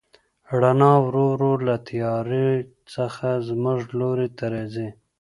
[0.61, 2.49] رڼا ورو ورو له تیارې
[2.93, 4.87] څخه زموږ لوري ته راځي.